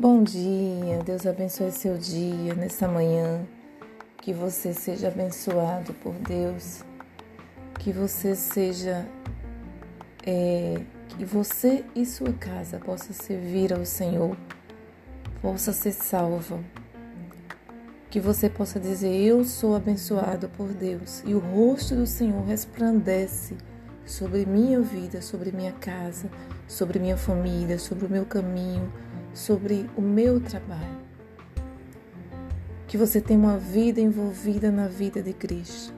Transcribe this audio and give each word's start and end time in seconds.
Bom 0.00 0.22
dia, 0.22 1.02
Deus 1.04 1.26
abençoe 1.26 1.72
seu 1.72 1.98
dia 1.98 2.54
nessa 2.54 2.86
manhã. 2.86 3.44
Que 4.22 4.32
você 4.32 4.72
seja 4.72 5.08
abençoado 5.08 5.92
por 5.94 6.14
Deus. 6.14 6.84
Que 7.80 7.90
você 7.90 8.36
seja. 8.36 9.04
É, 10.24 10.80
que 11.08 11.24
você 11.24 11.84
e 11.96 12.06
sua 12.06 12.32
casa 12.32 12.78
possa 12.78 13.12
servir 13.12 13.72
ao 13.74 13.84
Senhor, 13.84 14.36
possa 15.42 15.72
ser 15.72 15.90
salva. 15.90 16.60
Que 18.08 18.20
você 18.20 18.48
possa 18.48 18.78
dizer: 18.78 19.12
Eu 19.12 19.44
sou 19.44 19.74
abençoado 19.74 20.48
por 20.50 20.68
Deus 20.68 21.24
e 21.26 21.34
o 21.34 21.40
rosto 21.40 21.96
do 21.96 22.06
Senhor 22.06 22.44
resplandece 22.44 23.56
sobre 24.06 24.46
minha 24.46 24.80
vida, 24.80 25.20
sobre 25.20 25.50
minha 25.50 25.72
casa, 25.72 26.30
sobre 26.68 27.00
minha 27.00 27.16
família, 27.16 27.80
sobre 27.80 28.06
o 28.06 28.08
meu 28.08 28.24
caminho 28.24 28.92
sobre 29.38 29.88
o 29.96 30.02
meu 30.02 30.40
trabalho. 30.40 30.98
Que 32.88 32.98
você 32.98 33.20
tenha 33.20 33.38
uma 33.38 33.56
vida 33.56 34.00
envolvida 34.00 34.70
na 34.70 34.88
vida 34.88 35.22
de 35.22 35.32
Cristo. 35.32 35.94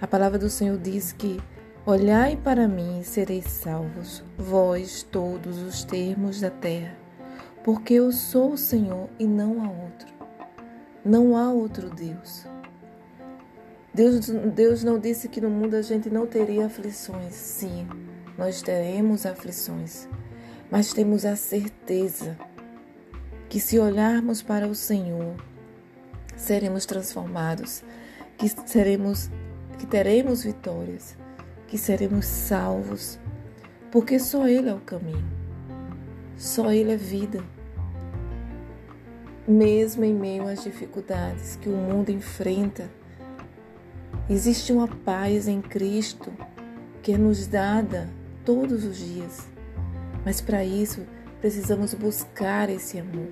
A 0.00 0.06
palavra 0.06 0.38
do 0.38 0.50
Senhor 0.50 0.76
diz 0.76 1.12
que 1.12 1.40
Olhai 1.86 2.36
para 2.36 2.66
mim 2.66 2.98
e 2.98 3.04
sereis 3.04 3.44
salvos, 3.44 4.24
vós 4.36 5.04
todos 5.04 5.62
os 5.62 5.84
termos 5.84 6.40
da 6.40 6.50
terra, 6.50 6.96
porque 7.62 7.94
eu 7.94 8.10
sou 8.10 8.54
o 8.54 8.58
Senhor 8.58 9.08
e 9.20 9.24
não 9.24 9.62
há 9.62 9.70
outro. 9.70 10.08
Não 11.04 11.36
há 11.36 11.48
outro 11.52 11.88
Deus. 11.88 12.44
Deus, 13.94 14.28
Deus 14.28 14.82
não 14.82 14.98
disse 14.98 15.28
que 15.28 15.40
no 15.40 15.48
mundo 15.48 15.74
a 15.74 15.82
gente 15.82 16.10
não 16.10 16.26
teria 16.26 16.66
aflições. 16.66 17.34
Sim, 17.34 17.86
nós 18.36 18.62
teremos 18.62 19.24
aflições 19.24 20.08
mas 20.70 20.92
temos 20.92 21.24
a 21.24 21.36
certeza 21.36 22.36
que 23.48 23.60
se 23.60 23.78
olharmos 23.78 24.42
para 24.42 24.66
o 24.66 24.74
Senhor, 24.74 25.34
seremos 26.36 26.84
transformados, 26.84 27.82
que 28.36 28.48
seremos 28.48 29.30
que 29.78 29.86
teremos 29.86 30.42
vitórias, 30.42 31.16
que 31.68 31.76
seremos 31.76 32.24
salvos, 32.24 33.18
porque 33.90 34.18
só 34.18 34.48
ele 34.48 34.68
é 34.68 34.74
o 34.74 34.80
caminho. 34.80 35.36
Só 36.36 36.70
ele 36.70 36.92
é 36.92 36.96
vida. 36.96 37.42
Mesmo 39.46 40.04
em 40.04 40.14
meio 40.14 40.48
às 40.48 40.62
dificuldades 40.62 41.56
que 41.56 41.68
o 41.68 41.76
mundo 41.76 42.10
enfrenta, 42.10 42.90
existe 44.28 44.72
uma 44.72 44.88
paz 44.88 45.46
em 45.46 45.60
Cristo 45.60 46.32
que 47.02 47.12
é 47.12 47.18
nos 47.18 47.46
dada 47.46 48.08
todos 48.44 48.84
os 48.84 48.98
dias. 48.98 49.55
Mas 50.26 50.40
para 50.40 50.64
isso, 50.64 51.06
precisamos 51.40 51.94
buscar 51.94 52.68
esse 52.68 52.98
amor. 52.98 53.28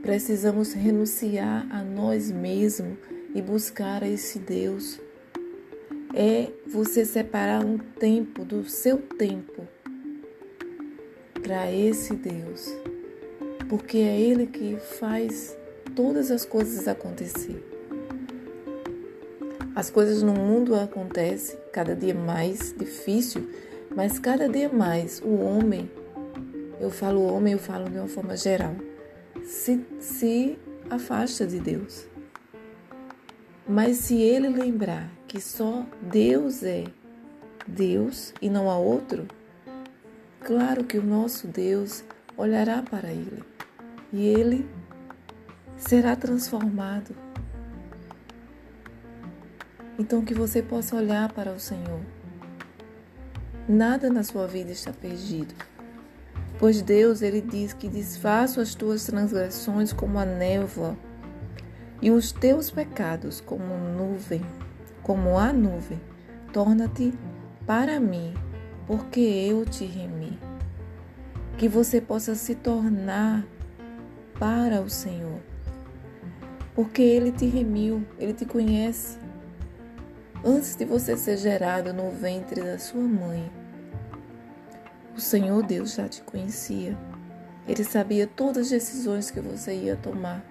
Precisamos 0.00 0.72
renunciar 0.72 1.68
a 1.70 1.84
nós 1.84 2.30
mesmos 2.30 2.96
e 3.34 3.42
buscar 3.42 4.02
a 4.02 4.08
esse 4.08 4.38
Deus. 4.38 4.98
É 6.14 6.50
você 6.66 7.04
separar 7.04 7.62
um 7.62 7.76
tempo 7.76 8.46
do 8.46 8.64
seu 8.64 8.96
tempo 8.96 9.68
para 11.42 11.70
esse 11.70 12.14
Deus. 12.14 12.74
Porque 13.68 13.98
é 13.98 14.18
Ele 14.18 14.46
que 14.46 14.78
faz 14.98 15.54
todas 15.94 16.30
as 16.30 16.46
coisas 16.46 16.88
acontecer. 16.88 17.62
As 19.76 19.90
coisas 19.90 20.22
no 20.22 20.32
mundo 20.32 20.74
acontecem 20.74 21.58
cada 21.74 21.94
dia 21.94 22.14
mais 22.14 22.74
difícil, 22.74 23.46
mas 23.94 24.18
cada 24.18 24.48
dia 24.48 24.70
mais 24.70 25.20
o 25.20 25.34
homem 25.34 25.90
eu 26.80 26.90
falo 26.90 27.22
homem, 27.22 27.54
eu 27.54 27.58
falo 27.58 27.88
de 27.88 27.98
uma 27.98 28.08
forma 28.08 28.36
geral, 28.36 28.74
se, 29.44 29.84
se 30.00 30.58
afasta 30.90 31.46
de 31.46 31.58
Deus. 31.58 32.06
Mas 33.66 33.98
se 33.98 34.20
ele 34.20 34.48
lembrar 34.48 35.10
que 35.26 35.40
só 35.40 35.84
Deus 36.00 36.62
é 36.62 36.84
Deus 37.66 38.32
e 38.40 38.48
não 38.48 38.70
há 38.70 38.78
outro, 38.78 39.26
claro 40.40 40.84
que 40.84 40.96
o 40.96 41.02
nosso 41.02 41.46
Deus 41.46 42.02
olhará 42.36 42.82
para 42.82 43.10
ele 43.10 43.44
e 44.12 44.26
ele 44.26 44.68
será 45.76 46.16
transformado. 46.16 47.14
Então 49.98 50.24
que 50.24 50.32
você 50.32 50.62
possa 50.62 50.96
olhar 50.96 51.32
para 51.32 51.52
o 51.52 51.60
Senhor. 51.60 52.00
Nada 53.68 54.08
na 54.08 54.22
sua 54.22 54.46
vida 54.46 54.70
está 54.70 54.92
perdido. 54.92 55.54
Pois 56.58 56.82
Deus, 56.82 57.22
ele 57.22 57.40
diz 57.40 57.72
que 57.72 57.88
desfaço 57.88 58.60
as 58.60 58.74
tuas 58.74 59.04
transgressões 59.04 59.92
como 59.92 60.18
a 60.18 60.24
névoa 60.24 60.96
e 62.02 62.10
os 62.10 62.32
teus 62.32 62.68
pecados 62.68 63.40
como 63.40 63.62
nuvem, 63.96 64.44
como 65.00 65.38
a 65.38 65.52
nuvem. 65.52 66.00
Torna-te 66.52 67.14
para 67.64 68.00
mim, 68.00 68.34
porque 68.88 69.20
eu 69.20 69.64
te 69.64 69.84
remi. 69.84 70.36
Que 71.56 71.68
você 71.68 72.00
possa 72.00 72.34
se 72.34 72.56
tornar 72.56 73.46
para 74.36 74.80
o 74.80 74.90
Senhor. 74.90 75.38
Porque 76.74 77.02
ele 77.02 77.30
te 77.30 77.46
remiu, 77.46 78.04
ele 78.18 78.32
te 78.32 78.44
conhece. 78.44 79.16
Antes 80.44 80.74
de 80.74 80.84
você 80.84 81.16
ser 81.16 81.36
gerado 81.36 81.92
no 81.92 82.10
ventre 82.10 82.62
da 82.62 82.78
sua 82.78 83.02
mãe, 83.02 83.48
o 85.18 85.20
Senhor 85.20 85.64
Deus 85.64 85.94
já 85.94 86.08
te 86.08 86.22
conhecia. 86.22 86.96
Ele 87.66 87.82
sabia 87.82 88.24
todas 88.24 88.66
as 88.66 88.70
decisões 88.70 89.32
que 89.32 89.40
você 89.40 89.74
ia 89.74 89.96
tomar. 89.96 90.44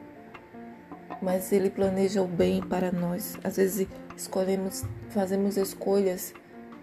Mas 1.21 1.53
ele 1.53 1.69
planeja 1.69 2.21
o 2.21 2.27
bem 2.27 2.61
para 2.61 2.91
nós. 2.91 3.37
Às 3.45 3.55
vezes 3.55 3.87
escolhemos, 4.17 4.83
fazemos 5.09 5.55
escolhas 5.55 6.33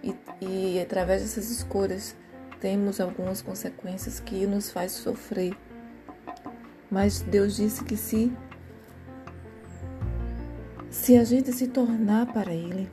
e, 0.02 0.16
e 0.40 0.80
através 0.80 1.20
dessas 1.20 1.50
escolhas 1.50 2.16
temos 2.58 3.02
algumas 3.02 3.42
consequências 3.42 4.18
que 4.18 4.46
nos 4.46 4.70
faz 4.70 4.92
sofrer. 4.92 5.54
Mas 6.90 7.20
Deus 7.20 7.54
disse 7.56 7.84
que 7.84 7.98
se 7.98 8.32
se 10.90 11.18
a 11.18 11.24
gente 11.24 11.52
se 11.52 11.66
tornar 11.66 12.32
para 12.32 12.54
ele, 12.54 12.90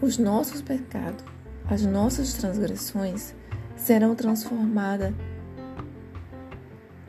os 0.00 0.16
nossos 0.16 0.62
pecados, 0.62 1.22
as 1.68 1.82
nossas 1.82 2.32
transgressões 2.32 3.34
serão 3.76 4.14
transformadas 4.14 5.12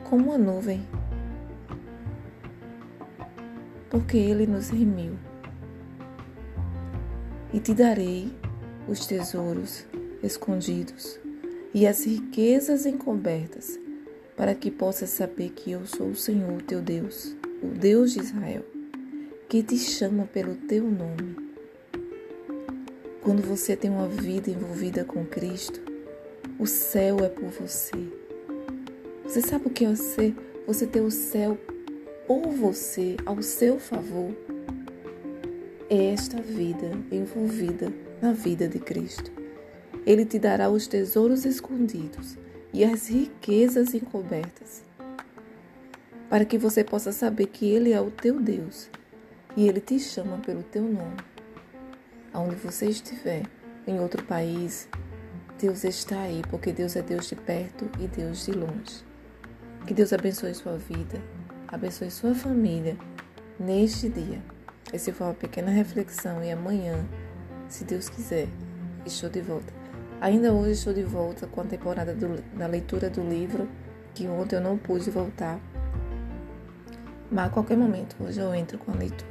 como 0.04 0.26
uma 0.26 0.38
nuvem, 0.38 0.86
porque 3.90 4.16
Ele 4.16 4.46
nos 4.46 4.70
remiu. 4.70 5.14
E 7.52 7.60
te 7.60 7.72
darei 7.72 8.32
os 8.88 9.06
tesouros 9.06 9.84
escondidos 10.22 11.18
e 11.72 11.86
as 11.86 12.04
riquezas 12.04 12.86
encobertas, 12.86 13.78
para 14.36 14.54
que 14.54 14.70
possas 14.70 15.10
saber 15.10 15.50
que 15.50 15.70
eu 15.70 15.86
sou 15.86 16.08
o 16.08 16.16
Senhor 16.16 16.62
teu 16.62 16.80
Deus, 16.80 17.34
o 17.62 17.68
Deus 17.68 18.12
de 18.12 18.20
Israel, 18.20 18.64
que 19.48 19.62
te 19.62 19.78
chama 19.78 20.24
pelo 20.24 20.54
teu 20.54 20.84
nome. 20.84 21.36
Quando 23.22 23.42
você 23.42 23.74
tem 23.74 23.90
uma 23.90 24.06
vida 24.08 24.50
envolvida 24.50 25.04
com 25.04 25.24
Cristo, 25.24 25.85
o 26.58 26.66
céu 26.66 27.18
é 27.24 27.28
por 27.28 27.48
você. 27.50 28.10
Você 29.24 29.42
sabe 29.42 29.66
o 29.66 29.70
que 29.70 29.84
é 29.84 29.94
ser? 29.94 30.34
Você 30.66 30.86
ter 30.86 31.00
o 31.00 31.10
céu 31.10 31.58
por 32.26 32.48
você, 32.48 33.16
ao 33.26 33.42
seu 33.42 33.78
favor. 33.78 34.34
É 35.90 36.12
esta 36.12 36.40
vida 36.40 36.90
envolvida 37.12 37.92
na 38.20 38.32
vida 38.32 38.66
de 38.66 38.78
Cristo. 38.78 39.30
Ele 40.06 40.24
te 40.24 40.38
dará 40.38 40.70
os 40.70 40.86
tesouros 40.86 41.44
escondidos 41.44 42.36
e 42.72 42.84
as 42.84 43.08
riquezas 43.08 43.94
encobertas, 43.94 44.82
para 46.28 46.44
que 46.44 46.58
você 46.58 46.82
possa 46.82 47.12
saber 47.12 47.46
que 47.46 47.68
Ele 47.68 47.92
é 47.92 48.00
o 48.00 48.10
teu 48.10 48.40
Deus 48.40 48.88
e 49.56 49.68
Ele 49.68 49.80
te 49.80 49.98
chama 49.98 50.38
pelo 50.38 50.62
teu 50.62 50.82
nome. 50.82 51.16
Aonde 52.32 52.56
você 52.56 52.86
estiver, 52.86 53.42
em 53.86 54.00
outro 54.00 54.24
país, 54.24 54.88
Deus 55.58 55.84
está 55.84 56.20
aí, 56.20 56.42
porque 56.50 56.70
Deus 56.70 56.96
é 56.96 57.02
Deus 57.02 57.28
de 57.28 57.34
perto 57.34 57.88
e 57.98 58.06
Deus 58.06 58.44
de 58.44 58.52
longe. 58.52 59.02
Que 59.86 59.94
Deus 59.94 60.12
abençoe 60.12 60.54
sua 60.54 60.76
vida, 60.76 61.18
abençoe 61.66 62.10
sua 62.10 62.34
família 62.34 62.94
neste 63.58 64.10
dia. 64.10 64.42
Essa 64.92 65.14
foi 65.14 65.26
uma 65.26 65.34
pequena 65.34 65.70
reflexão 65.70 66.44
e 66.44 66.50
amanhã, 66.52 67.06
se 67.68 67.84
Deus 67.84 68.10
quiser, 68.10 68.48
estou 69.06 69.30
de 69.30 69.40
volta. 69.40 69.72
Ainda 70.20 70.52
hoje 70.52 70.72
estou 70.72 70.92
de 70.92 71.02
volta 71.02 71.46
com 71.46 71.62
a 71.62 71.64
temporada 71.64 72.14
do, 72.14 72.40
da 72.54 72.66
leitura 72.66 73.08
do 73.08 73.22
livro, 73.22 73.66
que 74.14 74.28
ontem 74.28 74.56
eu 74.56 74.60
não 74.60 74.76
pude 74.76 75.10
voltar. 75.10 75.58
Mas 77.30 77.46
a 77.46 77.48
qualquer 77.48 77.78
momento, 77.78 78.14
hoje 78.20 78.40
eu 78.40 78.54
entro 78.54 78.76
com 78.76 78.92
a 78.92 78.94
leitura. 78.94 79.30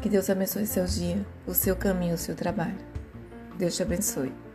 Que 0.00 0.08
Deus 0.08 0.30
abençoe 0.30 0.66
seu 0.68 0.84
dia, 0.84 1.26
o 1.48 1.52
seu 1.52 1.74
caminho, 1.74 2.14
o 2.14 2.18
seu 2.18 2.36
trabalho. 2.36 2.78
Deus 3.58 3.74
te 3.74 3.82
abençoe. 3.82 4.45